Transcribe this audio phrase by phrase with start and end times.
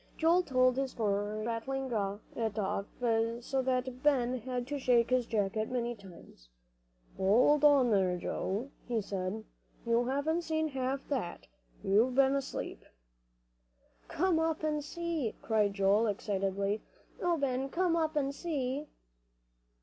[0.17, 1.91] Joel told his story, rattling
[2.35, 2.87] it off
[3.43, 6.49] so that Ben had to shake his jacket many times.
[7.17, 9.43] "Hold on there, Joe," he said,
[9.85, 11.45] "you haven't seen half that.
[11.83, 12.83] You've been asleep."
[14.07, 16.81] "Come up and see," cried Joel, excitedly.
[17.21, 18.87] "Oh, Ben, come up and see."